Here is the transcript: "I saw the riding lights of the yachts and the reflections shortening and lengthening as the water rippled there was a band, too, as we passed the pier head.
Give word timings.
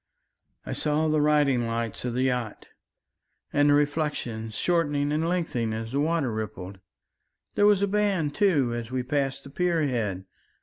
"I 0.65 0.73
saw 0.73 1.07
the 1.07 1.21
riding 1.21 1.67
lights 1.67 2.05
of 2.05 2.15
the 2.15 2.23
yachts 2.23 2.65
and 3.53 3.69
the 3.69 3.75
reflections 3.75 4.55
shortening 4.55 5.11
and 5.11 5.29
lengthening 5.29 5.73
as 5.73 5.91
the 5.91 5.99
water 5.99 6.31
rippled 6.31 6.79
there 7.53 7.67
was 7.67 7.83
a 7.83 7.87
band, 7.87 8.33
too, 8.33 8.73
as 8.73 8.89
we 8.89 9.03
passed 9.03 9.43
the 9.43 9.51
pier 9.51 9.83
head. 9.85 10.25